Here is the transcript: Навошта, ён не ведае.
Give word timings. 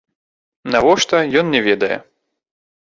Навошта, 0.75 1.21
ён 1.43 1.55
не 1.59 1.65
ведае. 1.69 1.97